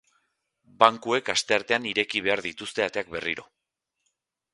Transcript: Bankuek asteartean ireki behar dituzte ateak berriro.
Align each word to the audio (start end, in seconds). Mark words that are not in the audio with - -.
Bankuek 0.83 1.29
asteartean 1.33 1.85
ireki 1.89 2.21
behar 2.29 2.43
dituzte 2.47 2.87
ateak 2.87 3.13
berriro. 3.17 3.47